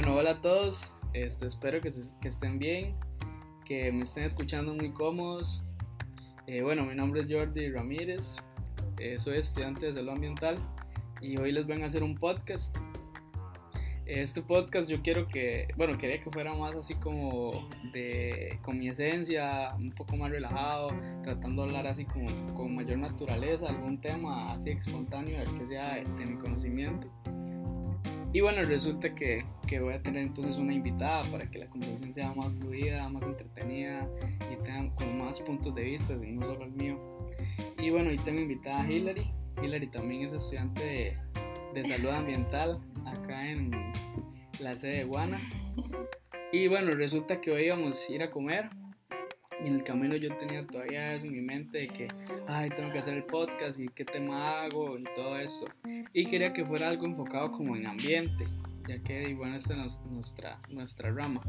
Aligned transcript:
Bueno, 0.00 0.14
hola 0.14 0.30
a 0.30 0.40
todos, 0.40 0.94
este, 1.12 1.46
espero 1.46 1.80
que, 1.80 1.90
que, 2.20 2.28
estén 2.28 2.60
bien, 2.60 2.94
que 3.64 3.90
me 3.90 4.04
estén 4.04 4.22
escuchando 4.22 4.72
muy 4.72 4.92
cómodos. 4.92 5.64
Eh, 6.46 6.62
bueno, 6.62 6.84
mi 6.84 6.94
nombre 6.94 7.22
es 7.22 7.26
Jordi 7.28 7.68
Ramírez, 7.68 8.36
eh, 9.00 9.18
soy 9.18 9.38
estudiante 9.38 9.86
de 9.86 9.94
salud 9.94 10.10
ambiental 10.10 10.56
y 11.20 11.36
hoy 11.40 11.50
les 11.50 11.66
vengo 11.66 11.82
a 11.82 11.88
hacer 11.88 12.04
un 12.04 12.14
podcast. 12.14 12.76
Este 14.06 14.40
podcast 14.40 14.88
yo 14.88 15.02
quiero 15.02 15.26
que, 15.26 15.66
bueno, 15.76 15.98
quería 15.98 16.22
que 16.22 16.30
fuera 16.30 16.54
más 16.54 16.76
así 16.76 16.94
como 16.94 17.68
de, 17.92 18.56
con 18.62 18.78
mi 18.78 18.90
esencia, 18.90 19.74
un 19.76 19.90
poco 19.90 20.16
más 20.16 20.30
relajado, 20.30 20.90
tratando 21.24 21.62
de 21.62 21.70
hablar 21.70 21.88
así 21.88 22.04
como 22.04 22.28
con 22.54 22.72
mayor 22.72 22.98
naturaleza, 22.98 23.68
algún 23.68 24.00
tema 24.00 24.52
así 24.52 24.70
espontáneo, 24.70 25.42
que 25.58 25.66
sea 25.66 25.96
de 25.96 26.24
mi 26.24 26.38
conocimiento. 26.38 27.08
Y 28.32 28.40
bueno, 28.40 28.62
resulta 28.62 29.14
que, 29.14 29.38
que, 29.66 29.80
voy 29.80 29.94
a 29.94 30.02
tener 30.02 30.22
entonces 30.22 30.56
una 30.56 30.74
invitada 30.74 31.30
para 31.30 31.50
que 31.50 31.58
la 31.58 31.66
conversación 31.66 32.12
sea 32.12 32.32
más 32.34 32.52
fluida, 32.58 33.08
más 33.08 33.22
entretenida 33.22 34.06
y 34.52 34.56
tengan 34.62 34.90
como 34.90 35.24
más 35.24 35.40
puntos 35.40 35.74
de 35.74 35.82
vista, 35.82 36.12
y 36.12 36.32
no 36.32 36.44
solo 36.44 36.64
el 36.66 36.72
mío. 36.72 36.98
Y 37.78 37.90
bueno, 37.90 38.10
hoy 38.10 38.18
tengo 38.18 38.40
invitada 38.40 38.82
a 38.82 38.90
Hillary. 38.90 39.30
Hillary 39.62 39.86
también 39.86 40.22
es 40.22 40.32
estudiante 40.34 40.84
de, 40.84 41.16
de 41.74 41.84
salud 41.84 42.10
ambiental 42.10 42.80
acá 43.06 43.48
en 43.48 43.70
la 44.60 44.74
sede 44.74 44.98
de 44.98 45.04
Guana. 45.04 45.40
Y 46.52 46.68
bueno, 46.68 46.94
resulta 46.94 47.40
que 47.40 47.50
hoy 47.50 47.64
íbamos 47.64 48.08
a 48.08 48.12
ir 48.12 48.22
a 48.22 48.30
comer 48.30 48.68
y 49.62 49.68
en 49.68 49.74
el 49.74 49.84
camino 49.84 50.16
yo 50.16 50.34
tenía 50.36 50.66
todavía 50.66 51.14
eso 51.14 51.26
en 51.26 51.32
mi 51.32 51.40
mente 51.40 51.78
de 51.78 51.88
que, 51.88 52.08
ay, 52.46 52.70
tengo 52.70 52.92
que 52.92 52.98
hacer 53.00 53.14
el 53.14 53.24
podcast 53.24 53.78
y 53.78 53.88
qué 53.88 54.04
tema 54.04 54.60
hago 54.62 54.98
y 54.98 55.04
todo 55.16 55.38
eso. 55.38 55.66
Y 56.12 56.26
quería 56.26 56.52
que 56.52 56.64
fuera 56.64 56.88
algo 56.88 57.06
enfocado 57.06 57.50
como 57.52 57.76
en 57.76 57.86
ambiente, 57.86 58.46
ya 58.88 58.98
que, 59.02 59.34
bueno, 59.34 59.56
esta 59.56 59.74
es 59.84 60.00
nuestra, 60.10 60.58
nuestra 60.68 61.10
rama. 61.10 61.42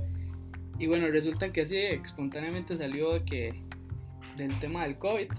Y 0.78 0.88
bueno, 0.88 1.08
resulta 1.08 1.52
que 1.52 1.62
así 1.62 1.78
espontáneamente 1.78 2.78
salió 2.78 3.14
de 3.14 3.24
que, 3.26 3.64
del 4.36 4.58
tema 4.60 4.84
del 4.84 4.98
COVID. 4.98 5.30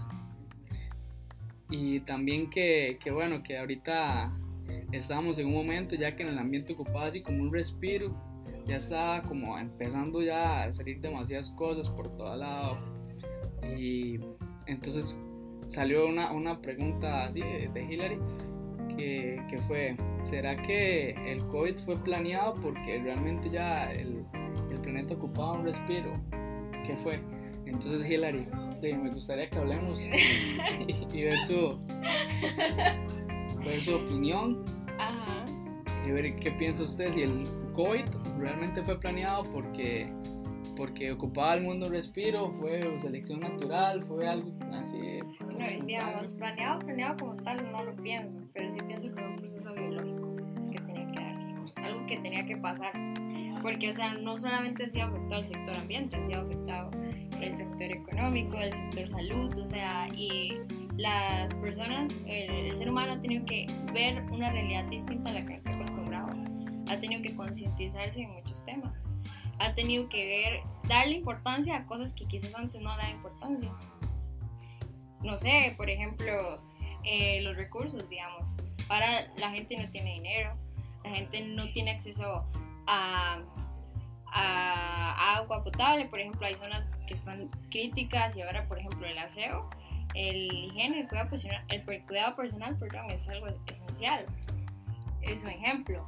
Y 1.70 2.00
también 2.00 2.50
que, 2.50 2.98
que, 3.02 3.10
bueno, 3.10 3.42
que 3.42 3.58
ahorita 3.58 4.32
estábamos 4.92 5.38
en 5.38 5.46
un 5.46 5.54
momento 5.54 5.94
ya 5.94 6.16
que 6.16 6.22
en 6.22 6.30
el 6.30 6.38
ambiente 6.38 6.72
ocupaba 6.72 7.06
así 7.06 7.22
como 7.22 7.42
un 7.42 7.52
respiro 7.52 8.14
ya 8.66 8.76
estaba 8.76 9.22
como 9.22 9.58
empezando 9.58 10.22
ya 10.22 10.64
a 10.64 10.72
salir 10.72 11.00
demasiadas 11.00 11.50
cosas 11.50 11.88
por 11.90 12.14
todo 12.14 12.36
lado. 12.36 12.78
Y 13.76 14.20
entonces 14.66 15.16
salió 15.66 16.06
una, 16.06 16.32
una 16.32 16.60
pregunta 16.60 17.24
así 17.24 17.40
de, 17.40 17.86
Hillary 17.88 18.18
que, 19.00 19.42
que, 19.48 19.58
fue, 19.62 19.96
¿será 20.24 20.60
que 20.60 21.10
el 21.26 21.42
COVID 21.46 21.78
fue 21.78 21.96
planeado 22.04 22.54
porque 22.54 23.00
realmente 23.00 23.48
ya 23.50 23.90
el, 23.92 24.24
el 24.70 24.80
planeta 24.80 25.14
ocupaba 25.14 25.52
un 25.52 25.64
respiro? 25.64 26.20
¿Qué 26.86 26.96
fue? 27.02 27.20
Entonces 27.64 28.10
Hillary, 28.10 28.46
me 28.82 29.10
gustaría 29.10 29.48
que 29.48 29.58
hablemos 29.58 30.00
y, 31.12 31.22
ver, 31.22 31.42
su, 31.44 31.78
ver 33.64 33.80
su 33.80 33.94
opinión 33.94 34.64
y 36.06 36.10
ver 36.10 36.34
qué 36.36 36.50
piensa 36.52 36.82
usted 36.82 37.12
si 37.12 37.22
el 37.22 37.44
COVID 37.72 38.04
realmente 38.38 38.82
fue 38.82 38.98
planeado 38.98 39.44
porque, 39.44 40.12
porque 40.76 41.12
ocupaba 41.12 41.54
el 41.54 41.62
mundo 41.62 41.88
respiro, 41.88 42.52
fue 42.52 42.98
selección 42.98 43.40
natural, 43.40 44.02
fue 44.02 44.26
algo 44.26 44.50
así. 44.72 45.20
Digamos, 45.86 46.32
planeado, 46.32 46.78
planeado 46.80 47.16
como 47.16 47.42
tal 47.42 47.70
no 47.70 47.84
lo 47.84 47.94
pienso, 47.96 48.36
pero 48.52 48.70
sí 48.70 48.78
pienso 48.86 49.08
que 49.08 49.14
fue 49.14 49.26
un 49.26 49.36
proceso 49.36 49.74
biológico 49.74 50.36
que 50.70 50.78
tenía 50.80 51.06
que 51.12 51.20
darse, 51.20 51.54
algo 51.76 52.06
que 52.06 52.16
tenía 52.18 52.46
que 52.46 52.56
pasar. 52.56 52.92
Porque, 53.62 53.90
o 53.90 53.92
sea, 53.92 54.14
no 54.14 54.38
solamente 54.38 54.84
ha 54.84 54.88
sido 54.88 55.06
afectado 55.06 55.40
el 55.40 55.46
sector 55.46 55.74
ambiente, 55.76 56.16
ha 56.16 56.22
sido 56.22 56.40
afectado 56.40 56.90
el 57.40 57.54
sector 57.54 57.92
económico, 57.92 58.56
el 58.56 58.72
sector 58.72 59.08
salud, 59.08 59.56
o 59.58 59.66
sea, 59.66 60.08
y 60.14 60.58
las 60.96 61.56
personas, 61.58 62.10
el, 62.26 62.74
ser 62.74 62.90
humano 62.90 63.12
ha 63.12 63.20
tenido 63.20 63.44
que 63.44 63.66
ver 63.92 64.22
una 64.30 64.50
realidad 64.50 64.84
distinta 64.86 65.30
a 65.30 65.34
la 65.34 65.40
que 65.44 65.54
nos 65.54 65.58
está 65.58 65.74
acostumbrado 65.74 66.28
ha 66.90 66.98
tenido 66.98 67.22
que 67.22 67.34
concientizarse 67.34 68.22
en 68.22 68.32
muchos 68.32 68.64
temas, 68.64 69.06
ha 69.58 69.74
tenido 69.74 70.08
que 70.08 70.26
ver, 70.26 70.60
darle 70.88 71.16
importancia 71.16 71.76
a 71.76 71.86
cosas 71.86 72.12
que 72.12 72.26
quizás 72.26 72.54
antes 72.54 72.82
no 72.82 72.90
daban 72.90 73.12
importancia. 73.12 73.70
No 75.30 75.38
sé, 75.38 75.74
por 75.76 75.88
ejemplo, 75.88 76.60
eh, 77.04 77.40
los 77.42 77.56
recursos, 77.56 78.08
digamos. 78.08 78.56
Ahora 78.88 79.32
la 79.36 79.50
gente 79.50 79.78
no 79.78 79.88
tiene 79.88 80.14
dinero, 80.14 80.56
la 81.04 81.10
gente 81.10 81.40
no 81.42 81.70
tiene 81.72 81.92
acceso 81.92 82.44
a, 82.88 83.40
agua 85.36 85.62
potable, 85.62 86.06
por 86.06 86.18
ejemplo, 86.18 86.46
hay 86.46 86.56
zonas 86.56 86.96
que 87.06 87.14
están 87.14 87.48
críticas 87.70 88.36
y 88.36 88.42
ahora, 88.42 88.66
por 88.66 88.78
ejemplo, 88.78 89.06
el 89.06 89.18
aseo, 89.18 89.70
el 90.14 90.52
higiene, 90.52 91.00
el 91.00 91.08
cuidado 91.08 91.30
personal, 91.30 91.64
el 91.68 91.84
cuidado 92.06 92.36
personal 92.36 92.76
perdón, 92.76 93.10
es 93.10 93.28
algo 93.28 93.46
esencial. 93.68 94.26
Es 95.22 95.44
un 95.44 95.50
ejemplo. 95.50 96.04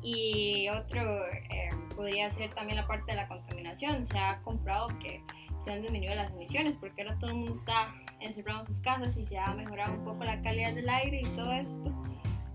Y 0.00 0.68
otro 0.70 1.02
eh, 1.50 1.68
podría 1.94 2.30
ser 2.30 2.54
también 2.54 2.76
la 2.76 2.86
parte 2.86 3.12
de 3.12 3.16
la 3.16 3.28
contaminación. 3.28 4.06
Se 4.06 4.18
ha 4.18 4.40
comprado 4.42 4.98
que 4.98 5.22
se 5.58 5.72
han 5.72 5.82
disminuido 5.82 6.14
las 6.14 6.32
emisiones 6.32 6.76
porque 6.76 7.02
ahora 7.02 7.18
todo 7.18 7.30
el 7.30 7.36
mundo 7.36 7.54
está 7.54 7.88
encerrado 8.20 8.60
en 8.60 8.66
sus 8.66 8.80
casas 8.80 9.16
y 9.16 9.26
se 9.26 9.38
ha 9.38 9.54
mejorado 9.54 9.94
un 9.94 10.04
poco 10.04 10.24
la 10.24 10.40
calidad 10.42 10.74
del 10.74 10.88
aire 10.88 11.20
y 11.22 11.28
todo 11.34 11.52
esto. 11.52 11.92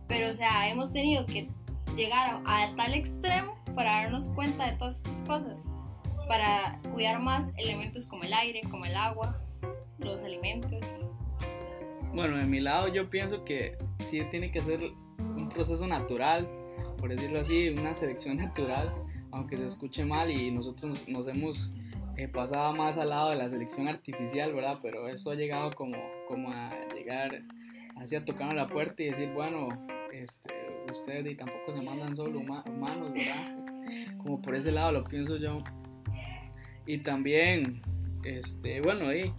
Pero, 0.07 0.29
o 0.29 0.33
sea, 0.33 0.69
hemos 0.69 0.91
tenido 0.91 1.25
que 1.25 1.49
llegar 1.95 2.41
a, 2.45 2.75
tal 2.75 2.94
extremo 2.94 3.57
para 3.75 4.03
darnos 4.03 4.29
cuenta 4.29 4.69
de 4.69 4.77
todas 4.77 4.97
estas 4.97 5.21
cosas, 5.21 5.63
para 6.27 6.77
cuidar 6.91 7.19
más 7.19 7.51
elementos 7.57 8.05
como 8.05 8.23
el 8.23 8.33
aire, 8.33 8.61
como 8.69 8.85
el 8.85 8.95
agua, 8.95 9.41
los 10.00 10.23
alimentos. 10.23 10.85
Bueno, 12.13 12.38
de 12.38 12.45
mi 12.45 12.59
lado 12.59 12.88
yo 12.89 13.09
pienso 13.09 13.44
que 13.45 13.77
sí 14.05 14.21
tiene 14.29 14.51
que 14.51 14.61
ser 14.61 14.81
un 15.19 15.50
proceso 15.50 15.88
natural 15.88 16.47
por 17.01 17.09
decirlo 17.09 17.39
así, 17.39 17.69
una 17.69 17.94
selección 17.94 18.38
natural, 18.45 18.94
aunque 19.31 19.57
se 19.57 19.66
escuche 19.66 20.05
mal 20.05 20.31
y 20.31 20.51
nosotros 20.51 21.05
nos 21.07 21.27
hemos 21.27 21.73
eh, 22.21 22.27
pasado 22.27 22.71
más 22.75 22.99
al 22.99 23.09
lado 23.09 23.31
de 23.31 23.35
la 23.35 23.49
selección 23.49 23.87
artificial, 23.87 24.53
¿verdad? 24.53 24.77
Pero 24.83 25.07
eso 25.07 25.31
ha 25.31 25.35
llegado 25.35 25.71
como, 25.71 25.97
como 26.27 26.51
a 26.51 26.71
llegar 26.93 27.41
así 27.95 28.15
a 28.15 28.23
tocar 28.23 28.53
la 28.53 28.67
puerta 28.67 29.01
y 29.01 29.07
decir, 29.07 29.31
bueno, 29.33 29.69
este, 30.13 30.53
ustedes 30.91 31.25
y 31.25 31.35
tampoco 31.35 31.75
se 31.75 31.81
mandan 31.81 32.15
solo 32.15 32.39
humanos, 32.39 33.11
¿verdad? 33.13 34.17
Como 34.19 34.39
por 34.39 34.53
ese 34.53 34.71
lado 34.71 34.91
lo 34.91 35.03
pienso 35.03 35.37
yo. 35.37 35.63
Y 36.85 36.99
también, 36.99 37.81
este, 38.23 38.81
bueno, 38.81 39.11
y 39.11 39.33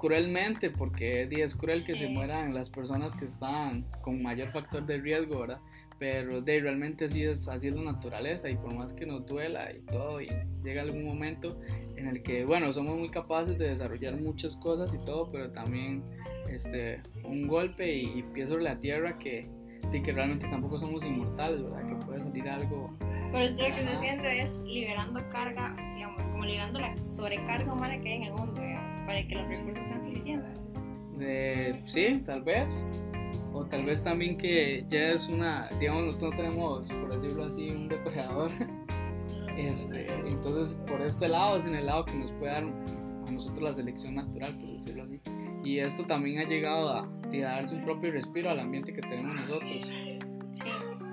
cruelmente, 0.00 0.70
porque 0.70 1.28
es 1.30 1.54
cruel 1.54 1.84
que 1.86 1.94
se 1.94 2.08
mueran 2.08 2.54
las 2.54 2.70
personas 2.70 3.14
que 3.14 3.26
están 3.26 3.84
con 4.02 4.20
mayor 4.20 4.50
factor 4.50 4.84
de 4.84 4.98
riesgo, 4.98 5.42
¿verdad? 5.42 5.60
pero 5.98 6.40
de 6.40 6.60
realmente 6.60 7.06
así 7.06 7.24
es, 7.24 7.48
así 7.48 7.68
es 7.68 7.74
la 7.74 7.92
naturaleza 7.92 8.48
y 8.50 8.56
por 8.56 8.74
más 8.74 8.92
que 8.92 9.06
nos 9.06 9.26
duela 9.26 9.72
y 9.72 9.80
todo 9.86 10.20
y 10.20 10.28
llega 10.62 10.82
algún 10.82 11.04
momento 11.04 11.58
en 12.04 12.16
el 12.16 12.22
que 12.22 12.44
bueno 12.44 12.70
somos 12.72 12.98
muy 12.98 13.10
capaces 13.10 13.58
de 13.58 13.70
desarrollar 13.70 14.14
muchas 14.20 14.56
cosas 14.56 14.92
y 14.94 14.98
todo 15.04 15.30
pero 15.32 15.50
también 15.52 16.04
este 16.50 17.00
un 17.24 17.48
golpe 17.48 17.96
y, 17.96 18.24
y 18.34 18.46
sobre 18.46 18.64
la 18.64 18.78
tierra 18.78 19.18
que, 19.18 19.48
que 19.90 20.12
realmente 20.12 20.46
tampoco 20.48 20.78
somos 20.78 21.04
inmortales 21.04 21.62
verdad 21.62 21.86
que 21.86 22.06
puede 22.06 22.22
salir 22.22 22.48
algo. 22.48 22.94
Pero 23.32 23.44
esto 23.44 23.66
lo 23.66 23.74
que 23.74 23.80
estoy 23.80 23.96
haciendo 23.96 24.28
es 24.28 24.54
liberando 24.64 25.20
carga 25.30 25.74
digamos 25.94 26.28
como 26.28 26.44
liberando 26.44 26.80
la 26.80 26.94
sobrecarga 27.08 27.72
humana 27.72 27.98
que 28.00 28.08
hay 28.10 28.16
en 28.16 28.22
el 28.24 28.32
mundo 28.34 28.60
digamos 28.60 28.94
para 29.06 29.26
que 29.26 29.34
los 29.36 29.48
recursos 29.48 29.86
sean 29.86 30.02
suficientes. 30.02 30.72
De, 31.16 31.82
sí 31.86 32.22
tal 32.26 32.42
vez. 32.42 32.86
O 33.56 33.64
tal 33.66 33.84
vez 33.84 34.02
también 34.02 34.36
que 34.36 34.84
ya 34.88 35.10
es 35.10 35.28
una, 35.28 35.68
digamos, 35.78 36.06
nosotros 36.06 36.32
no 36.32 36.36
tenemos, 36.36 36.90
por 36.90 37.14
decirlo 37.14 37.44
así, 37.44 37.70
un 37.70 37.88
depredador. 37.88 38.50
Este, 39.56 40.06
entonces, 40.28 40.80
por 40.86 41.00
este 41.02 41.28
lado 41.28 41.58
es 41.58 41.66
en 41.66 41.74
el 41.74 41.86
lado 41.86 42.04
que 42.04 42.14
nos 42.14 42.32
puede 42.32 42.52
dar 42.52 42.64
a 42.64 43.30
nosotros 43.30 43.62
la 43.62 43.74
selección 43.74 44.16
natural, 44.16 44.58
por 44.58 44.72
decirlo 44.72 45.04
así. 45.04 45.20
Y 45.64 45.78
esto 45.78 46.04
también 46.04 46.40
ha 46.40 46.44
llegado 46.44 46.88
a, 46.90 47.00
a 47.00 47.38
darse 47.38 47.74
un 47.74 47.84
propio 47.84 48.12
respiro 48.12 48.50
al 48.50 48.60
ambiente 48.60 48.92
que 48.92 49.00
tenemos 49.00 49.34
nosotros. 49.34 49.88
Sí. 50.50 50.68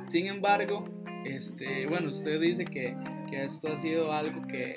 Sin 0.08 0.28
embargo, 0.28 0.86
este, 1.24 1.88
bueno, 1.88 2.10
usted 2.10 2.42
dice 2.42 2.66
que, 2.66 2.96
que 3.30 3.46
esto 3.46 3.70
ha 3.70 3.78
sido 3.78 4.12
algo 4.12 4.46
que, 4.48 4.76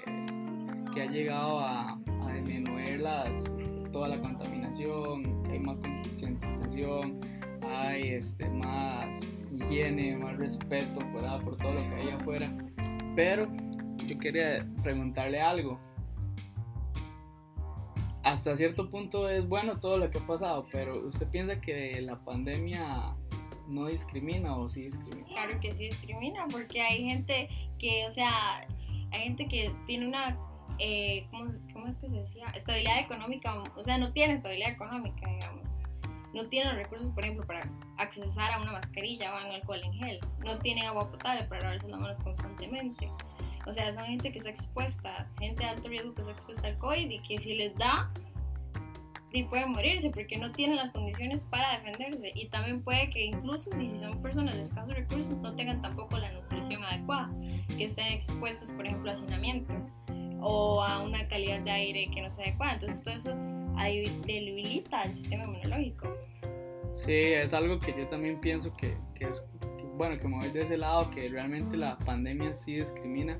que 0.94 1.02
ha 1.02 1.06
llegado 1.06 1.58
a, 1.58 1.92
a 1.92 2.32
disminuir 2.34 3.00
las, 3.00 3.56
toda 3.92 4.08
la 4.08 4.20
contaminación, 4.20 5.42
que 5.44 5.52
hay 5.52 5.58
más 5.58 5.80
concientización, 5.80 7.20
hay 7.62 8.10
este, 8.10 8.48
más 8.48 9.20
higiene, 9.52 10.16
más 10.16 10.36
respeto 10.36 11.00
por 11.12 11.56
todo 11.56 11.74
lo 11.74 11.80
que 11.90 11.94
hay 11.96 12.10
afuera. 12.10 12.52
Pero 13.14 13.48
yo 14.06 14.18
quería 14.18 14.66
preguntarle 14.82 15.40
algo. 15.40 15.78
Hasta 18.22 18.56
cierto 18.56 18.88
punto 18.88 19.28
es 19.28 19.46
bueno 19.46 19.78
todo 19.78 19.98
lo 19.98 20.10
que 20.10 20.18
ha 20.18 20.26
pasado, 20.26 20.66
pero 20.72 21.06
¿usted 21.06 21.28
piensa 21.28 21.60
que 21.60 22.00
la 22.00 22.18
pandemia 22.24 23.14
no 23.68 23.86
discrimina 23.86 24.56
o 24.56 24.68
sí 24.68 24.84
discrimina? 24.84 25.28
Claro 25.28 25.60
que 25.60 25.72
sí 25.72 25.86
discrimina, 25.86 26.46
porque 26.50 26.80
hay 26.80 27.04
gente 27.04 27.48
que, 27.78 28.06
o 28.06 28.10
sea, 28.10 28.66
hay 29.10 29.20
gente 29.24 29.46
que 29.46 29.70
tiene 29.86 30.06
una, 30.06 30.38
eh, 30.78 31.26
¿cómo, 31.30 31.52
¿cómo, 31.74 31.86
es 31.88 31.96
que 31.98 32.08
se 32.08 32.16
decía? 32.16 32.46
Estabilidad 32.54 33.00
económica, 33.00 33.62
o 33.76 33.82
sea, 33.82 33.98
no 33.98 34.12
tiene 34.12 34.34
estabilidad 34.34 34.70
económica, 34.70 35.28
digamos. 35.28 35.63
No 36.34 36.46
tiene 36.48 36.70
los 36.70 36.76
recursos, 36.76 37.10
por 37.10 37.24
ejemplo, 37.24 37.46
para 37.46 37.70
accesar 37.96 38.52
a 38.52 38.60
una 38.60 38.72
mascarilla 38.72 39.32
o 39.32 39.36
a 39.36 39.46
un 39.46 39.52
alcohol 39.52 39.80
en 39.84 39.92
gel. 39.94 40.20
No 40.44 40.58
tiene 40.58 40.86
agua 40.86 41.10
potable 41.10 41.44
para 41.44 41.62
lavarse 41.62 41.88
las 41.88 42.00
manos 42.00 42.18
constantemente. 42.18 43.08
O 43.66 43.72
sea, 43.72 43.92
son 43.92 44.04
gente 44.04 44.30
que 44.32 44.38
está 44.38 44.50
expuesta, 44.50 45.28
gente 45.38 45.62
de 45.62 45.70
alto 45.70 45.88
riesgo 45.88 46.14
que 46.14 46.20
está 46.22 46.32
expuesta 46.32 46.68
al 46.68 46.78
COVID 46.78 47.08
y 47.08 47.18
que 47.20 47.38
si 47.38 47.54
les 47.54 47.74
da, 47.76 48.10
y 49.34 49.42
puede 49.44 49.66
morirse 49.66 50.10
porque 50.10 50.38
no 50.38 50.50
tienen 50.52 50.76
las 50.76 50.90
condiciones 50.90 51.44
para 51.44 51.78
defenderse. 51.78 52.32
Y 52.34 52.48
también 52.48 52.82
puede 52.82 53.10
que 53.10 53.24
incluso 53.24 53.70
si 53.72 53.88
son 53.98 54.22
personas 54.22 54.54
de 54.54 54.62
escasos 54.62 54.94
recursos 54.94 55.36
no 55.38 55.54
tengan 55.56 55.82
tampoco 55.82 56.18
la 56.18 56.30
nutrición 56.32 56.84
adecuada, 56.84 57.30
que 57.68 57.84
estén 57.84 58.12
expuestos, 58.12 58.70
por 58.70 58.86
ejemplo, 58.86 59.10
a 59.10 59.14
hacinamiento 59.14 59.74
o 60.40 60.82
a 60.82 61.02
una 61.02 61.26
calidad 61.26 61.60
de 61.60 61.70
aire 61.70 62.10
que 62.14 62.22
no 62.22 62.30
sea 62.30 62.44
adecuada. 62.44 62.74
Entonces 62.74 63.02
todo 63.02 63.14
eso 63.14 63.53
debilita 63.76 65.02
el 65.02 65.14
sistema 65.14 65.44
inmunológico. 65.44 66.16
Sí, 66.92 67.12
es 67.12 67.52
algo 67.52 67.78
que 67.78 67.94
yo 67.98 68.06
también 68.08 68.40
pienso 68.40 68.74
que, 68.76 68.96
que 69.14 69.24
es, 69.24 69.48
bueno, 69.96 70.18
que 70.18 70.28
me 70.28 70.36
voy 70.36 70.50
de 70.50 70.62
ese 70.62 70.76
lado, 70.76 71.10
que 71.10 71.28
realmente 71.28 71.76
la 71.76 71.98
pandemia 71.98 72.54
sí 72.54 72.76
discrimina. 72.76 73.36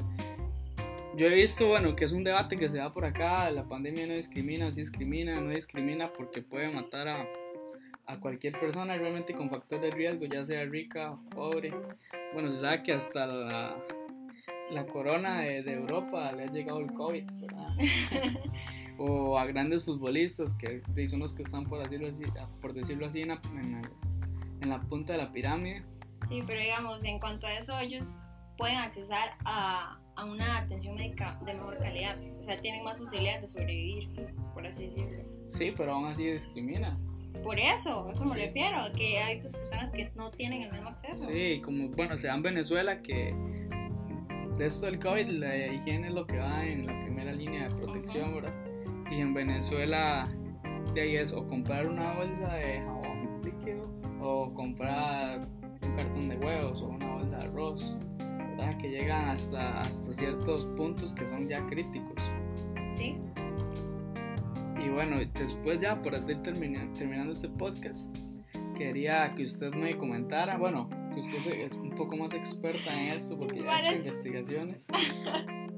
Yo 1.17 1.27
he 1.29 1.35
visto, 1.35 1.69
bueno, 1.69 1.95
que 1.95 2.05
es 2.05 2.13
un 2.13 2.25
debate 2.25 2.57
que 2.57 2.69
se 2.69 2.79
da 2.79 2.93
por 2.93 3.05
acá, 3.05 3.49
la 3.51 3.63
pandemia 3.65 4.07
no 4.09 4.15
discrimina, 4.15 4.73
sí 4.73 4.81
discrimina, 4.81 5.41
no 5.41 5.51
discrimina 5.51 6.13
porque 6.13 6.43
puede 6.43 6.69
matar 6.73 7.07
a, 7.07 7.29
a 8.07 8.19
cualquier 8.19 8.59
persona 8.59 8.97
realmente 8.97 9.33
con 9.33 9.49
factor 9.49 9.81
de 9.81 9.93
riesgo, 9.93 10.25
ya 10.27 10.45
sea 10.45 10.65
rica 10.65 11.17
pobre. 11.31 11.73
Bueno, 12.33 12.53
se 12.53 12.61
sabe 12.61 12.83
que 12.83 12.93
hasta 12.93 13.27
la, 13.27 13.77
la 14.71 14.87
corona 14.87 15.41
de, 15.41 15.63
de, 15.63 15.75
Europa 15.75 16.33
le 16.33 16.45
ha 16.45 16.47
llegado 16.47 16.81
el 16.81 16.93
COVID, 16.93 17.25
¿verdad? 17.41 17.69
o 18.99 19.39
a 19.39 19.47
grandes 19.47 19.85
futbolistas 19.85 20.55
que 20.55 20.83
son 21.09 21.21
los 21.21 21.35
que 21.35 21.43
están, 21.43 21.65
por 21.67 21.83
decirlo 21.83 22.09
así, 22.09 22.25
por 22.61 22.73
decirlo 22.73 23.07
así 23.07 23.23
en, 23.23 23.29
la, 23.29 23.41
en, 24.61 24.69
la, 24.69 24.81
punta 24.81 25.13
de 25.13 25.19
la 25.19 25.33
pirámide. 25.33 25.83
Sí, 26.29 26.43
pero 26.47 26.61
digamos, 26.61 27.05
en 27.05 27.19
cuanto 27.19 27.47
a 27.47 27.55
eso, 27.55 27.79
ellos 27.79 28.17
pueden 28.57 28.77
accesar 28.77 29.31
a, 29.45 29.99
a 30.17 30.25
una 30.25 30.59
atención 30.59 30.95
médica 30.95 31.39
de 31.45 31.55
mejor 31.55 31.79
calidad. 31.79 32.19
O 32.39 32.43
sea, 32.43 32.57
tienen 32.57 32.85
más 32.85 32.99
posibilidades 32.99 33.43
de 33.43 33.47
sobrevivir, 33.49 34.09
por 34.55 34.67
así 34.67 34.85
decirlo. 34.85 35.25
Sí, 35.51 35.73
pero 35.77 35.95
aún 35.95 36.07
así 36.07 36.31
discrimina. 36.31 36.99
Por 37.43 37.59
eso, 37.59 38.11
eso 38.11 38.25
me 38.25 38.37
refiero, 38.37 38.79
que 38.97 39.19
hay 39.19 39.39
otras 39.39 39.55
personas 39.55 39.91
que 39.91 40.11
no 40.15 40.31
tienen 40.31 40.63
el 40.63 40.73
mismo 40.73 40.89
acceso. 40.89 41.27
Sí, 41.27 41.61
como, 41.63 41.89
bueno, 41.89 42.17
se 42.17 42.29
da 42.29 42.35
en 42.35 42.43
Venezuela 42.43 43.03
que 43.03 43.35
de 44.57 44.67
esto 44.67 44.87
del 44.87 45.01
COVID, 45.01 45.29
la 45.29 45.67
higiene 45.67 46.09
es 46.09 46.15
lo 46.15 46.27
que 46.27 46.39
va 46.39 46.65
en 46.65 46.87
la 46.87 46.99
primera 47.01 47.33
línea 47.33 47.69
de 47.69 47.75
protección, 47.75 48.35
¿verdad? 48.35 48.55
Y 49.11 49.21
en 49.21 49.35
Venezuela, 49.35 50.29
de 50.95 51.01
ahí 51.01 51.17
es 51.17 51.33
o 51.33 51.47
comprar 51.47 51.87
una 51.87 52.15
bolsa 52.15 52.55
de 52.55 52.81
jabón 52.81 53.41
líquido 53.45 53.91
o 54.21 54.53
comprar 54.55 55.41
un 55.83 55.97
cartón 55.97 56.29
de 56.29 56.37
huevos 56.37 56.81
o 56.83 56.87
una 56.87 57.15
bolsa 57.15 57.39
de 57.39 57.45
arroz, 57.47 57.99
¿verdad? 58.19 58.79
Que 58.79 58.91
llegan 58.91 59.29
hasta, 59.29 59.81
hasta 59.81 60.13
ciertos 60.13 60.65
puntos 60.77 61.13
que 61.15 61.27
son 61.27 61.49
ya 61.49 61.65
críticos. 61.67 62.23
Sí. 62.93 63.19
Y 64.79 64.89
bueno, 64.89 65.17
después 65.35 65.81
ya, 65.81 66.01
por 66.01 66.15
ir 66.15 66.43
terminando 66.43 67.33
este 67.33 67.49
podcast, 67.49 68.17
quería 68.77 69.35
que 69.35 69.45
usted 69.45 69.73
me 69.73 69.97
comentara, 69.97 70.59
bueno, 70.59 70.89
que 71.15 71.21
usted 71.21 71.53
es 71.61 71.73
un 71.73 71.91
poco 71.91 72.17
más 72.17 72.35
experta 72.35 72.93
en 73.01 73.15
esto 73.15 73.39
porque 73.39 73.63
ya 73.63 73.71
ha 73.71 73.81
hecho 73.81 73.99
investigaciones, 73.99 74.87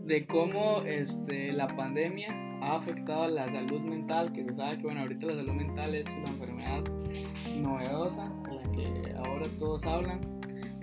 de 0.05 0.27
cómo 0.27 0.83
este, 0.83 1.53
la 1.53 1.69
pandemia 1.69 2.35
ha 2.63 2.77
afectado 2.77 3.25
a 3.25 3.29
la 3.29 3.51
salud 3.51 3.81
mental, 3.81 4.33
que 4.33 4.45
se 4.45 4.55
sabe 4.55 4.79
que 4.79 4.85
bueno, 4.85 5.01
ahorita 5.01 5.27
la 5.27 5.35
salud 5.35 5.53
mental 5.53 5.95
es 5.95 6.07
la 6.19 6.29
enfermedad 6.29 6.85
novedosa, 7.57 8.33
de 8.49 8.55
la 8.55 8.73
que 8.73 9.15
ahora 9.25 9.47
todos 9.59 9.85
hablan. 9.85 10.21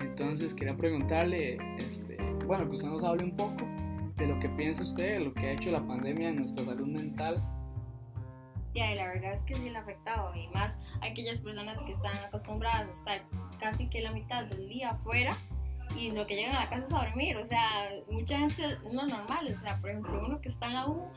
Entonces 0.00 0.54
quería 0.54 0.76
preguntarle, 0.76 1.58
este, 1.78 2.16
bueno, 2.46 2.64
que 2.66 2.76
usted 2.76 2.88
nos 2.88 3.02
hable 3.02 3.24
un 3.24 3.36
poco 3.36 3.66
de 4.16 4.26
lo 4.26 4.38
que 4.38 4.48
piensa 4.50 4.82
usted, 4.82 5.18
de 5.18 5.24
lo 5.24 5.34
que 5.34 5.48
ha 5.48 5.52
hecho 5.52 5.70
la 5.70 5.84
pandemia 5.84 6.28
en 6.28 6.36
nuestra 6.36 6.64
salud 6.64 6.86
mental 6.86 7.42
y 8.74 8.94
la 8.94 9.06
verdad 9.06 9.32
es 9.32 9.42
que 9.44 9.54
sí 9.54 9.70
le 9.70 9.76
ha 9.76 9.80
afectado, 9.80 10.34
y 10.34 10.48
más 10.48 10.80
aquellas 11.00 11.38
personas 11.38 11.82
que 11.82 11.92
están 11.92 12.16
acostumbradas 12.18 12.88
a 12.88 12.92
estar 12.92 13.22
casi 13.60 13.88
que 13.88 14.00
la 14.00 14.10
mitad 14.10 14.44
del 14.44 14.68
día 14.68 14.90
afuera 14.90 15.38
y 15.96 16.10
lo 16.10 16.26
que 16.26 16.34
llegan 16.34 16.56
a 16.56 16.60
la 16.60 16.70
casa 16.70 16.86
es 16.86 16.92
a 16.92 17.06
dormir, 17.06 17.36
o 17.36 17.44
sea, 17.44 17.68
mucha 18.10 18.38
gente 18.38 18.78
no 18.92 19.02
es 19.02 19.08
normal, 19.08 19.48
o 19.52 19.56
sea, 19.56 19.78
por 19.78 19.90
ejemplo, 19.90 20.20
uno 20.26 20.40
que 20.40 20.48
está 20.48 20.66
en 20.66 20.74
la 20.74 20.88
U, 20.88 21.08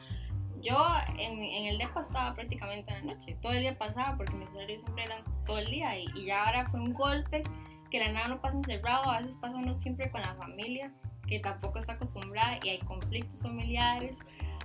yo 0.61 0.77
en, 1.17 1.39
en, 1.39 1.65
el 1.65 1.77
DEPA 1.77 2.01
estaba 2.01 2.35
prácticamente 2.35 2.93
en 2.93 3.07
la 3.07 3.13
noche, 3.13 3.37
todo 3.41 3.53
el 3.53 3.61
día 3.61 3.77
pasaba 3.77 4.17
porque 4.17 4.33
mis 4.33 4.49
horarios 4.49 4.81
siempre 4.81 5.03
eran 5.03 5.23
todo 5.45 5.59
el 5.59 5.67
día 5.67 5.97
y, 5.97 6.05
y 6.15 6.25
ya 6.25 6.43
ahora 6.43 6.67
fue 6.69 6.79
un 6.79 6.93
golpe 6.93 7.43
que 7.89 7.99
la 7.99 8.11
nada 8.11 8.27
no 8.27 8.41
pasa 8.41 8.57
encerrado, 8.57 9.09
a 9.09 9.19
veces 9.19 9.37
pasa 9.37 9.55
uno 9.55 9.75
siempre 9.75 10.11
con 10.11 10.21
la 10.21 10.33
familia 10.35 10.91
que 11.27 11.39
tampoco 11.39 11.79
está 11.79 11.93
acostumbrada 11.93 12.57
y 12.63 12.69
hay 12.69 12.79
conflictos 12.79 13.41
familiares, 13.41 14.19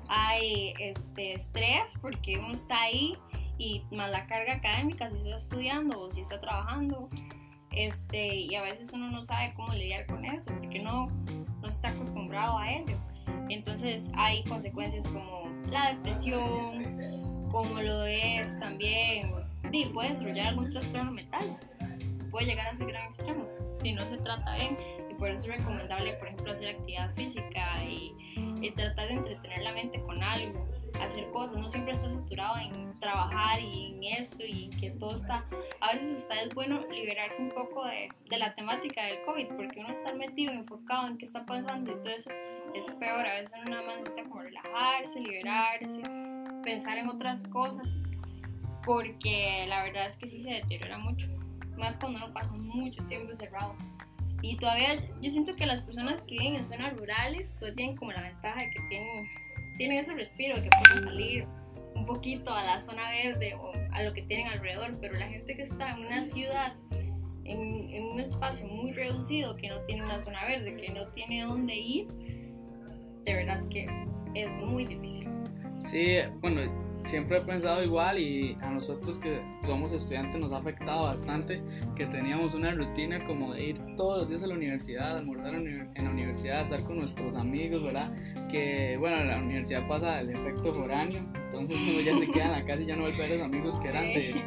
hay 0.09 0.75
este 0.79 1.35
estrés 1.35 1.95
porque 2.01 2.39
uno 2.39 2.55
está 2.55 2.81
ahí 2.83 3.17
y 3.59 3.85
más 3.91 4.11
la 4.11 4.27
carga 4.27 4.55
académica 4.55 5.11
si 5.11 5.17
está 5.17 5.37
estudiando 5.37 6.01
o 6.01 6.11
si 6.11 6.21
está 6.21 6.41
trabajando 6.41 7.09
este 7.71 8.35
y 8.37 8.55
a 8.55 8.63
veces 8.63 8.93
uno 8.93 9.11
no 9.11 9.23
sabe 9.25 9.55
cómo 9.55 9.73
lidiar 9.73 10.07
con 10.07 10.25
eso 10.25 10.51
porque 10.59 10.79
no, 10.79 11.07
no 11.61 11.69
está 11.69 11.89
acostumbrado 11.89 12.59
a 12.59 12.71
ello. 12.71 12.97
Entonces 13.49 14.11
hay 14.15 14.45
consecuencias 14.45 15.07
como 15.09 15.49
la 15.71 15.93
depresión 15.93 17.49
como 17.51 17.81
lo 17.81 18.05
es 18.05 18.59
también 18.61 19.33
y 19.71 19.87
puede 19.87 20.11
desarrollar 20.11 20.49
algún 20.49 20.71
trastorno 20.71 21.13
mental 21.13 21.57
puede 22.31 22.47
llegar 22.47 22.67
a 22.67 22.77
ser 22.77 22.87
gran 22.87 23.07
extremo 23.07 23.47
si 23.81 23.93
no 23.93 24.07
se 24.07 24.17
trata 24.17 24.57
bien 24.57 24.77
por 25.23 25.31
eso 25.31 25.49
es 25.49 25.59
recomendable 25.59 26.15
por 26.15 26.27
ejemplo 26.27 26.53
hacer 26.53 26.71
actividad 26.71 27.15
física 27.15 27.85
y 27.85 28.13
y 28.63 28.71
tratar 28.71 29.09
de 29.09 29.15
entretener 29.15 29.63
la 29.63 29.73
mente 29.73 30.01
con 30.03 30.23
algo, 30.23 30.67
hacer 31.01 31.29
cosas, 31.31 31.57
no 31.57 31.69
siempre 31.69 31.93
estar 31.93 32.11
saturado 32.11 32.59
en 32.59 32.99
trabajar 32.99 33.61
y 33.61 33.95
en 33.95 34.05
esto 34.05 34.45
y 34.47 34.71
que 34.71 34.91
todo 34.91 35.17
está, 35.17 35.45
a 35.81 35.95
veces 35.95 36.23
está 36.23 36.41
es 36.41 36.55
bueno 36.55 36.87
liberarse 36.89 37.43
un 37.43 37.51
poco 37.51 37.85
de, 37.85 38.09
de 38.31 38.39
la 38.39 38.55
temática 38.55 39.05
del 39.05 39.23
COVID, 39.25 39.49
porque 39.57 39.81
uno 39.81 39.89
está 39.89 40.15
metido, 40.15 40.53
enfocado 40.53 41.09
en 41.09 41.19
qué 41.19 41.25
está 41.25 41.45
pasando 41.45 41.91
y 41.91 41.95
todo 41.97 42.11
eso 42.11 42.31
es 42.75 42.91
peor, 42.93 43.27
a 43.27 43.41
veces 43.41 43.55
uno 43.67 43.73
nada 43.73 43.87
más 43.87 43.99
necesita 43.99 44.29
como 44.29 44.43
relajarse, 44.43 45.21
liberarse, 45.21 46.03
pensar 46.63 46.99
en 46.99 47.09
otras 47.09 47.45
cosas, 47.49 48.01
porque 48.85 49.67
la 49.69 49.83
verdad 49.83 50.07
es 50.07 50.17
que 50.17 50.29
sí 50.29 50.41
se 50.41 50.51
deteriora 50.51 50.99
mucho, 50.99 51.29
más 51.77 51.99
cuando 51.99 52.25
uno 52.25 52.33
pasa 52.33 52.53
mucho 52.53 53.05
tiempo 53.07 53.35
cerrado. 53.35 53.75
Y 54.43 54.57
todavía 54.57 54.97
yo 55.21 55.31
siento 55.31 55.55
que 55.55 55.67
las 55.67 55.81
personas 55.83 56.25
que 56.25 56.37
viven 56.39 56.57
en 56.57 56.65
zonas 56.65 56.97
rurales 56.97 57.57
todavía 57.59 57.77
tienen 57.77 57.97
como 57.97 58.13
la 58.13 58.23
ventaja 58.23 58.61
de 58.61 58.71
que 58.71 58.81
tienen, 58.89 59.29
tienen 59.79 59.99
ese 59.99 60.15
respiro, 60.15 60.57
que 60.57 60.69
pueden 60.69 61.05
salir 61.05 61.47
un 61.95 62.05
poquito 62.05 62.53
a 62.53 62.65
la 62.65 62.81
zona 62.81 63.09
verde 63.11 63.55
o 63.55 63.73
a 63.93 64.03
lo 64.03 64.13
que 64.13 64.23
tienen 64.23 64.49
alrededor, 64.49 64.99
pero 65.01 65.15
la 65.15 65.29
gente 65.29 65.57
que 65.57 65.63
está 65.63 65.93
en 65.93 66.07
una 66.07 66.25
ciudad, 66.25 66.75
en, 67.45 67.91
en 67.91 68.05
un 68.05 68.21
espacio 68.21 68.67
muy 68.67 68.93
reducido, 68.93 69.57
que 69.57 69.69
no 69.69 69.81
tiene 69.83 70.05
una 70.05 70.19
zona 70.19 70.45
verde, 70.45 70.77
que 70.77 70.93
no 70.93 71.07
tiene 71.09 71.43
dónde 71.43 71.77
ir, 71.77 72.09
de 73.25 73.35
verdad 73.35 73.61
que 73.69 73.87
es 74.35 74.55
muy 74.57 74.87
difícil. 74.87 75.29
Sí, 75.79 76.19
bueno, 76.41 76.63
siempre 77.05 77.39
he 77.39 77.41
pensado 77.41 77.83
igual 77.83 78.19
y 78.19 78.57
a 78.61 78.71
nosotros 78.71 79.19
que 79.19 79.41
somos 79.65 79.93
estudiantes 79.93 80.41
nos 80.41 80.53
ha 80.53 80.59
afectado 80.59 81.05
bastante 81.05 81.63
que 81.97 82.07
teníamos 82.07 82.55
una 82.55 82.73
rutina 82.73 83.25
como 83.25 83.55
de 83.55 83.65
ir 83.71 83.81
todos 83.97 84.21
los 84.21 84.29
días 84.29 84.43
a 84.43 84.47
la 84.47 84.55
universidad, 84.55 85.19
almorzar 85.19 85.55
en 85.55 85.93
la 85.95 86.11
universidad, 86.11 86.63
estar 86.63 86.83
con 86.85 86.99
nuestros 86.99 87.35
amigos, 87.35 87.83
¿verdad? 87.83 88.13
Que 88.51 88.97
bueno, 88.99 89.19
en 89.19 89.29
la 89.29 89.39
universidad 89.39 89.87
pasa 89.89 90.21
el 90.21 90.31
efecto 90.31 90.73
foráneo, 90.75 91.23
entonces 91.35 91.79
uno 91.81 92.01
ya 92.01 92.17
se 92.17 92.31
queda 92.31 92.45
en 92.45 92.53
la 92.53 92.65
casa 92.67 92.83
y 92.83 92.87
ya 92.87 92.97
no 92.97 93.03
vuelve 93.03 93.25
a 93.25 93.29
los 93.29 93.43
amigos 93.43 93.79
que 93.79 93.89
eran 93.89 94.05
de, 94.05 94.45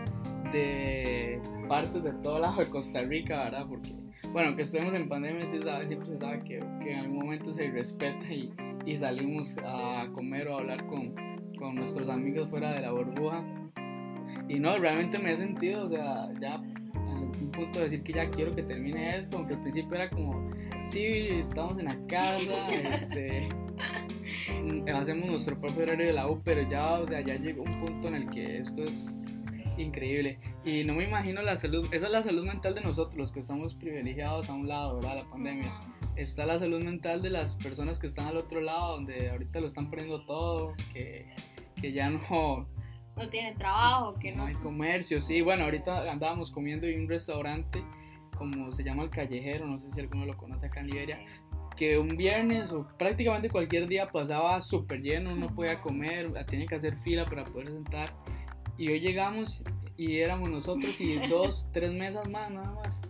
de 0.51 1.41
partes 1.67 2.03
de 2.03 2.13
todo 2.13 2.39
lado 2.39 2.59
de 2.59 2.69
Costa 2.69 3.01
Rica, 3.01 3.43
¿verdad? 3.43 3.65
Porque 3.67 3.93
bueno, 4.31 4.55
que 4.55 4.63
estuvimos 4.63 4.93
en 4.93 5.07
pandemia, 5.07 5.47
siempre 5.47 6.05
se 6.07 6.17
sabe 6.17 6.43
que, 6.43 6.61
que 6.81 6.91
en 6.91 6.99
algún 6.99 7.19
momento 7.19 7.51
se 7.51 7.69
respeta 7.69 8.25
y, 8.33 8.51
y 8.85 8.97
salimos 8.97 9.57
a 9.63 10.07
comer 10.13 10.47
o 10.49 10.55
a 10.55 10.59
hablar 10.59 10.85
con 10.87 11.15
con 11.55 11.75
nuestros 11.75 12.09
amigos 12.09 12.49
fuera 12.49 12.71
de 12.71 12.81
la 12.81 12.91
burbuja. 12.91 13.43
Y 14.47 14.59
no, 14.59 14.77
realmente 14.77 15.17
me 15.19 15.31
he 15.31 15.37
sentido, 15.37 15.85
o 15.85 15.89
sea, 15.89 16.29
ya 16.39 16.57
un 16.57 17.51
punto 17.51 17.79
de 17.79 17.85
decir 17.85 18.03
que 18.03 18.13
ya 18.13 18.29
quiero 18.29 18.55
que 18.55 18.63
termine 18.63 19.17
esto, 19.17 19.37
aunque 19.37 19.55
al 19.55 19.61
principio 19.61 19.95
era 19.95 20.09
como, 20.09 20.51
sí, 20.89 21.03
estamos 21.03 21.77
en 21.79 21.85
la 21.85 21.97
casa, 22.07 22.69
este, 22.93 23.49
hacemos 24.93 25.27
nuestro 25.27 25.59
propio 25.59 25.83
horario 25.83 26.07
de 26.07 26.13
la 26.13 26.29
U, 26.29 26.41
pero 26.43 26.61
ya, 26.69 26.99
o 26.99 27.07
sea, 27.07 27.21
ya 27.21 27.35
llegó 27.35 27.63
un 27.63 27.79
punto 27.79 28.07
en 28.07 28.15
el 28.15 28.29
que 28.29 28.59
esto 28.59 28.83
es 28.83 29.24
increíble. 29.77 30.39
Y 30.63 30.83
no 30.83 30.93
me 30.93 31.03
imagino 31.03 31.41
la 31.41 31.55
salud, 31.55 31.87
esa 31.91 32.05
es 32.07 32.11
la 32.11 32.23
salud 32.23 32.45
mental 32.45 32.75
de 32.75 32.81
nosotros, 32.81 33.15
los 33.15 33.31
que 33.31 33.39
estamos 33.39 33.75
privilegiados 33.75 34.49
a 34.49 34.53
un 34.53 34.67
lado, 34.67 34.95
¿verdad? 34.95 35.15
La 35.15 35.29
pandemia. 35.29 35.73
Está 36.15 36.45
la 36.45 36.59
salud 36.59 36.83
mental 36.83 37.21
de 37.21 37.29
las 37.29 37.55
personas 37.57 37.99
que 37.99 38.07
están 38.07 38.27
al 38.27 38.37
otro 38.37 38.61
lado, 38.61 38.95
donde 38.95 39.29
ahorita 39.29 39.59
lo 39.59 39.67
están 39.67 39.89
poniendo 39.89 40.25
todo, 40.25 40.73
que, 40.93 41.25
que 41.81 41.91
ya 41.91 42.09
no... 42.09 42.67
No 43.17 43.29
tiene 43.29 43.53
trabajo, 43.55 44.17
que 44.19 44.31
no... 44.31 44.43
No 44.43 44.45
hay 44.45 44.55
comercio, 44.55 45.21
sí. 45.21 45.41
Bueno, 45.41 45.63
ahorita 45.65 46.11
andábamos 46.11 46.51
comiendo 46.51 46.85
en 46.87 47.01
un 47.01 47.09
restaurante, 47.09 47.83
como 48.35 48.71
se 48.71 48.83
llama 48.83 49.03
El 49.03 49.09
Callejero, 49.09 49.65
no 49.65 49.79
sé 49.79 49.91
si 49.91 49.99
alguno 50.01 50.25
lo 50.25 50.35
conoce 50.37 50.65
acá 50.67 50.81
en 50.81 50.87
Liberia, 50.87 51.19
que 51.75 51.97
un 51.97 52.15
viernes 52.15 52.71
o 52.71 52.87
prácticamente 52.97 53.49
cualquier 53.49 53.87
día 53.87 54.09
pasaba 54.09 54.59
súper 54.61 55.01
lleno, 55.01 55.35
no 55.35 55.53
podía 55.53 55.81
comer, 55.81 56.31
tenía 56.45 56.65
que 56.65 56.75
hacer 56.75 56.97
fila 56.99 57.25
para 57.25 57.43
poder 57.43 57.67
sentar. 57.67 58.13
Y 58.77 58.89
hoy 58.89 58.99
llegamos 58.99 59.63
y 59.97 60.17
éramos 60.17 60.49
nosotros 60.49 60.99
y 60.99 61.15
dos, 61.29 61.69
tres 61.73 61.93
mesas 61.93 62.29
más, 62.29 62.51
nada 62.51 62.71
más. 62.73 63.01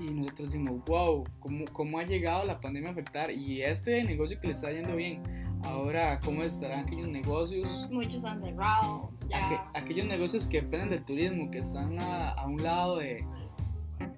Y 0.00 0.12
nosotros 0.12 0.52
decimos, 0.52 0.82
wow, 0.86 1.24
¿cómo, 1.40 1.64
¿cómo 1.72 1.98
ha 1.98 2.04
llegado 2.04 2.44
la 2.44 2.60
pandemia 2.60 2.90
a 2.90 2.92
afectar? 2.92 3.30
Y 3.30 3.62
este 3.62 4.02
negocio 4.04 4.40
que 4.40 4.48
le 4.48 4.52
está 4.52 4.70
yendo 4.70 4.96
bien, 4.96 5.22
ahora, 5.62 6.18
¿cómo 6.20 6.42
estarán 6.42 6.86
aquellos 6.86 7.08
negocios? 7.08 7.88
Muchos 7.90 8.24
han 8.24 8.40
cerrado. 8.40 9.10
Ya. 9.28 9.70
aquellos 9.74 10.06
negocios 10.06 10.46
que 10.46 10.62
dependen 10.62 10.90
del 10.90 11.04
turismo, 11.04 11.50
que 11.50 11.58
están 11.58 12.00
a, 12.00 12.30
a 12.30 12.46
un 12.46 12.62
lado 12.62 12.98
de, 12.98 13.24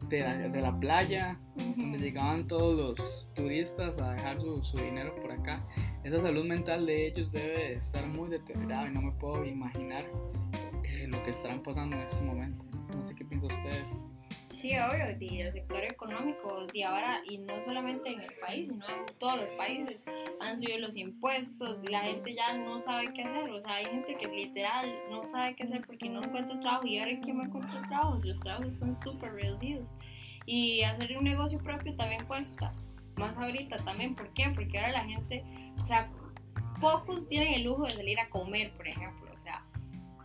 de 0.09 0.21
la, 0.21 0.37
de 0.37 0.61
la 0.61 0.79
playa, 0.79 1.39
donde 1.77 1.99
llegaban 1.99 2.47
todos 2.47 2.99
los 2.99 3.31
turistas 3.35 4.01
a 4.01 4.13
dejar 4.13 4.41
su, 4.41 4.63
su, 4.63 4.77
dinero 4.79 5.15
por 5.21 5.33
acá. 5.33 5.65
Esa 6.05 6.23
salud 6.23 6.45
mental 6.45 6.87
de 6.87 7.09
ellos 7.09 7.33
debe 7.33 7.75
estar 7.75 8.07
muy 8.07 8.31
deteriorada 8.31 8.89
y 8.89 8.93
no 8.93 9.03
me 9.03 9.13
puedo 9.13 9.45
imaginar 9.45 10.05
lo 11.13 11.23
que 11.23 11.31
estarán 11.31 11.63
pasando 11.63 11.97
en 11.97 12.03
este 12.03 12.23
momento. 12.23 12.65
No 12.97 13.03
sé 13.03 13.15
qué 13.15 13.25
piensan 13.25 13.53
ustedes. 13.53 13.99
Sí, 14.47 14.73
obvio, 14.77 15.17
y 15.19 15.41
el 15.41 15.51
sector 15.51 15.83
económico 15.83 16.67
de 16.67 16.85
ahora, 16.85 17.21
y 17.25 17.39
no 17.39 17.63
solamente 17.63 18.13
en 18.13 18.21
el 18.21 18.35
país, 18.35 18.69
sino 18.69 18.85
en 18.87 19.07
todos 19.19 19.39
los 19.39 19.51
países, 19.53 20.05
han 20.41 20.59
subido 20.59 20.79
los 20.79 20.97
impuestos, 20.97 21.89
la 21.89 22.01
gente 22.01 22.35
ya 22.35 22.53
no 22.59 22.79
sabe 22.79 23.13
qué 23.15 23.23
hacer, 23.23 23.49
o 23.51 23.61
sea, 23.61 23.77
hay 23.77 23.87
gente 23.87 24.15
que 24.15 24.29
literal 24.29 24.95
no 25.11 25.25
sabe 25.25 25.55
qué 25.55 25.63
hacer 25.63 25.83
porque 25.87 26.09
no 26.11 26.23
encuentra 26.23 26.61
trabajo, 26.61 26.87
y 26.87 26.99
ahora 26.99 27.19
quién 27.23 27.39
va 27.39 27.45
a 27.45 27.47
encontrar 27.47 27.89
trabajo, 27.89 28.19
los 28.23 28.41
trabajos 28.41 28.75
están 28.75 28.93
súper 28.93 29.33
reducidos, 29.33 29.91
y 30.45 30.83
hacer 30.83 31.17
un 31.17 31.25
negocio 31.25 31.59
propio 31.59 31.97
también 31.97 32.25
cuesta, 32.27 32.75
más 33.17 33.39
ahorita 33.39 33.79
también, 33.85 34.15
¿por 34.15 34.35
qué? 34.35 34.53
Porque 34.55 34.79
ahora 34.79 34.93
la 34.93 35.05
gente, 35.05 35.45
o 35.81 35.85
sea, 35.87 36.11
pocos 36.79 37.27
tienen 37.27 37.55
el 37.55 37.65
lujo 37.65 37.87
de 37.87 37.93
salir 37.93 38.21
a 38.21 38.29
comer, 38.29 38.71
por 38.73 38.87
ejemplo, 38.87 39.33
o 39.33 39.39
sea, 39.39 39.65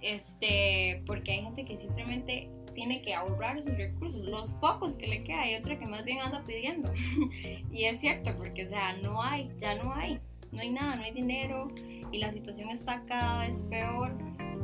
este, 0.02 1.04
porque 1.06 1.32
hay 1.32 1.42
gente 1.44 1.66
que 1.66 1.78
simplemente 1.78 2.50
tiene 2.74 3.02
que 3.02 3.16
ahorrar 3.16 3.60
sus 3.62 3.76
recursos, 3.76 4.24
los 4.24 4.52
pocos 4.54 4.96
que 4.96 5.08
le 5.08 5.24
queda, 5.24 5.42
hay 5.42 5.56
otra 5.56 5.80
que 5.80 5.88
más 5.88 6.06
bien 6.06 6.20
anda 6.20 6.44
pidiendo. 6.46 6.92
y 7.72 7.86
es 7.86 8.00
cierto, 8.00 8.36
porque 8.38 8.64
o 8.64 8.66
sea, 8.68 8.94
no 8.98 9.22
hay, 9.22 9.52
ya 9.58 9.76
no 9.82 9.94
hay, 9.94 10.20
no 10.52 10.62
hay 10.62 10.70
nada, 10.72 10.96
no 10.96 11.04
hay 11.04 11.14
dinero 11.14 11.70
y 12.12 12.20
la 12.20 12.32
situación 12.32 12.70
está 12.70 13.04
cada 13.06 13.46
vez 13.46 13.64
peor. 13.64 14.16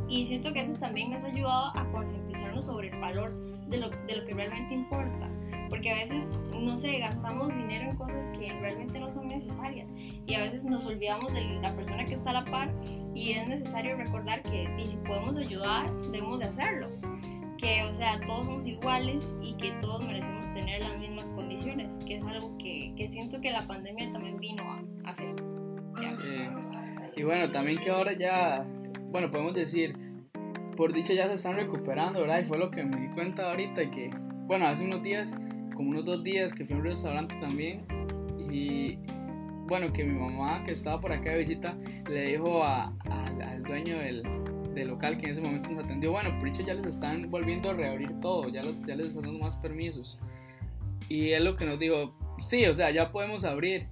Y 0.07 0.25
siento 0.25 0.53
que 0.53 0.59
eso 0.59 0.73
también 0.75 1.11
nos 1.11 1.23
ha 1.23 1.27
ayudado 1.27 1.71
a 1.75 1.89
concientizarnos 1.91 2.65
sobre 2.65 2.89
el 2.89 2.99
valor 2.99 3.33
de 3.69 3.77
lo, 3.77 3.89
de 3.89 4.15
lo 4.17 4.25
que 4.25 4.33
realmente 4.33 4.73
importa. 4.73 5.29
Porque 5.69 5.91
a 5.91 5.95
veces, 5.95 6.39
no 6.53 6.77
sé, 6.77 6.99
gastamos 6.99 7.47
dinero 7.47 7.89
en 7.89 7.95
cosas 7.95 8.29
que 8.37 8.51
realmente 8.59 8.99
no 8.99 9.09
son 9.09 9.27
necesarias. 9.27 9.89
Y 10.27 10.35
a 10.35 10.41
veces 10.41 10.65
nos 10.65 10.85
olvidamos 10.85 11.33
de 11.33 11.41
la 11.61 11.75
persona 11.75 12.05
que 12.05 12.13
está 12.13 12.29
a 12.29 12.33
la 12.33 12.45
par. 12.45 12.71
Y 13.13 13.33
es 13.33 13.47
necesario 13.47 13.95
recordar 13.95 14.41
que 14.43 14.67
si 14.85 14.97
podemos 14.97 15.37
ayudar, 15.37 15.91
debemos 16.11 16.39
de 16.39 16.45
hacerlo 16.45 16.87
que, 17.63 17.83
o 17.83 17.93
sea, 17.93 18.19
todos 18.25 18.45
somos 18.45 18.67
iguales 18.67 19.33
y 19.41 19.55
que 19.55 19.71
todos 19.79 20.03
merecemos 20.03 20.53
tener 20.53 20.81
las 20.81 20.99
mismas 20.99 21.29
condiciones, 21.29 21.97
que 22.05 22.17
es 22.17 22.25
algo 22.25 22.57
que, 22.57 22.93
que 22.97 23.07
siento 23.07 23.39
que 23.39 23.51
la 23.51 23.65
pandemia 23.65 24.11
también 24.11 24.37
vino 24.37 24.63
a 24.63 25.09
hacer. 25.09 25.33
Sí. 26.21 26.47
Y 27.15 27.23
bueno, 27.23 27.51
también 27.51 27.77
que 27.77 27.89
ahora 27.89 28.13
ya, 28.13 28.65
bueno, 29.11 29.31
podemos 29.31 29.53
decir, 29.53 29.95
por 30.75 30.91
dicha 30.91 31.13
ya 31.13 31.27
se 31.27 31.35
están 31.35 31.55
recuperando, 31.55 32.21
¿verdad? 32.21 32.41
Y 32.41 32.45
fue 32.45 32.57
lo 32.57 32.69
que 32.69 32.83
me 32.83 32.99
di 32.99 33.07
cuenta 33.09 33.49
ahorita, 33.51 33.89
que, 33.91 34.09
bueno, 34.45 34.67
hace 34.67 34.83
unos 34.83 35.01
días, 35.01 35.33
como 35.75 35.91
unos 35.91 36.03
dos 36.03 36.23
días 36.23 36.53
que 36.53 36.65
fui 36.65 36.75
a 36.75 36.79
un 36.79 36.83
restaurante 36.83 37.35
también, 37.39 37.85
y 38.51 38.97
bueno, 39.73 39.91
que 39.91 40.03
mi 40.03 40.13
mamá 40.13 40.63
que 40.63 40.73
estaba 40.73 41.01
por 41.01 41.11
acá 41.11 41.31
de 41.31 41.39
visita 41.39 41.75
le 42.07 42.27
dijo 42.27 42.63
al 42.63 43.63
dueño 43.63 43.97
del, 43.97 44.21
local 44.87 45.17
que 45.17 45.25
en 45.25 45.31
ese 45.31 45.41
momento 45.41 45.71
nos 45.71 45.85
atendió, 45.85 46.11
bueno, 46.11 46.29
por 46.37 46.51
ya 46.51 46.75
les 46.75 46.85
están 46.85 47.31
volviendo 47.31 47.71
a 47.71 47.73
reabrir 47.73 48.19
todo, 48.19 48.49
ya, 48.49 48.61
ya 48.61 48.95
les 48.95 49.07
están 49.07 49.23
dando 49.23 49.39
más 49.39 49.55
permisos. 49.55 50.19
Y 51.09 51.31
él 51.31 51.45
lo 51.45 51.55
que 51.55 51.65
nos 51.65 51.79
dijo, 51.79 52.13
sí, 52.37 52.67
o 52.67 52.75
sea, 52.75 52.91
ya 52.91 53.11
podemos 53.11 53.45
abrir, 53.45 53.87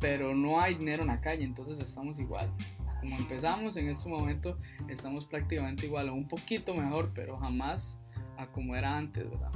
pero 0.00 0.34
no 0.34 0.62
hay 0.62 0.76
dinero 0.76 1.02
en 1.02 1.08
la 1.08 1.20
calle, 1.20 1.44
entonces 1.44 1.78
estamos 1.78 2.18
igual. 2.18 2.50
Como 3.00 3.18
empezamos 3.18 3.76
en 3.76 3.90
este 3.90 4.08
momento, 4.08 4.56
estamos 4.88 5.26
prácticamente 5.26 5.84
igual, 5.84 6.08
o 6.08 6.14
un 6.14 6.26
poquito 6.26 6.72
mejor, 6.72 7.10
pero 7.14 7.36
jamás 7.36 7.98
a 8.38 8.46
como 8.46 8.74
era 8.74 8.96
antes, 8.96 9.28
¿verdad? 9.28 9.50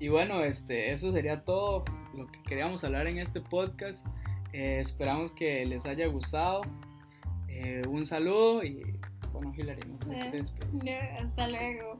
Y 0.00 0.08
bueno, 0.08 0.42
este, 0.42 0.92
eso 0.92 1.12
sería 1.12 1.44
todo 1.44 1.84
lo 2.16 2.26
que 2.26 2.42
queríamos 2.42 2.82
hablar 2.84 3.06
en 3.06 3.18
este 3.18 3.40
podcast. 3.40 4.06
Eh, 4.54 4.80
esperamos 4.80 5.30
que 5.30 5.64
les 5.66 5.84
haya 5.84 6.06
gustado. 6.06 6.62
Eh, 7.48 7.82
un 7.86 8.06
saludo 8.06 8.64
y 8.64 8.98
bueno, 9.32 9.52
Hilary, 9.54 9.86
no 9.88 9.98
sé 9.98 10.42
si 10.42 10.90
Hasta 10.90 11.48
luego. 11.48 11.98